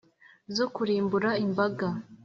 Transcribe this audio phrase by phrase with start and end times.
[0.55, 1.87] zo kurimbura imbaga